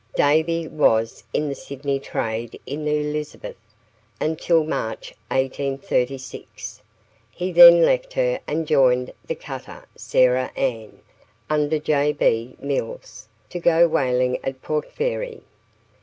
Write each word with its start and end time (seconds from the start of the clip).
Davy 0.15 0.67
was 0.67 1.23
in 1.31 1.47
the 1.47 1.53
Sydney 1.53 1.99
trade 1.99 2.59
in 2.65 2.85
the 2.85 2.95
'Elizabeth' 3.01 3.75
until 4.19 4.63
March, 4.63 5.13
1836; 5.29 6.81
he 7.29 7.51
then 7.51 7.83
left 7.83 8.13
her 8.13 8.39
and 8.47 8.65
joined 8.65 9.13
the 9.27 9.35
cutter 9.35 9.85
'Sarah 9.95 10.49
Ann', 10.55 11.01
under 11.51 11.77
J. 11.77 12.13
B. 12.13 12.55
Mills, 12.59 13.27
to 13.51 13.59
go 13.59 13.87
whaling 13.87 14.43
at 14.43 14.63
Port 14.63 14.91
Fairy. 14.91 15.43